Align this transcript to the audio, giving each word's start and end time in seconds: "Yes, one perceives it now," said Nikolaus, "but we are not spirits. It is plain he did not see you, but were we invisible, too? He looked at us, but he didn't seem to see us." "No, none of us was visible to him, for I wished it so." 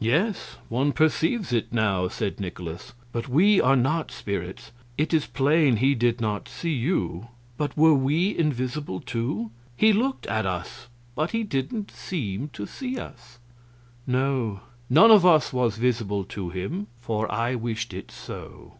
"Yes, 0.00 0.56
one 0.68 0.90
perceives 0.90 1.52
it 1.52 1.72
now," 1.72 2.08
said 2.08 2.40
Nikolaus, 2.40 2.94
"but 3.12 3.28
we 3.28 3.60
are 3.60 3.76
not 3.76 4.10
spirits. 4.10 4.72
It 4.98 5.14
is 5.14 5.28
plain 5.28 5.76
he 5.76 5.94
did 5.94 6.20
not 6.20 6.48
see 6.48 6.72
you, 6.74 7.28
but 7.56 7.76
were 7.76 7.94
we 7.94 8.36
invisible, 8.36 8.98
too? 8.98 9.52
He 9.76 9.92
looked 9.92 10.26
at 10.26 10.46
us, 10.46 10.88
but 11.14 11.30
he 11.30 11.44
didn't 11.44 11.92
seem 11.92 12.48
to 12.54 12.66
see 12.66 12.98
us." 12.98 13.38
"No, 14.04 14.62
none 14.90 15.12
of 15.12 15.24
us 15.24 15.52
was 15.52 15.76
visible 15.76 16.24
to 16.24 16.50
him, 16.50 16.88
for 17.00 17.30
I 17.30 17.54
wished 17.54 17.94
it 17.94 18.10
so." 18.10 18.72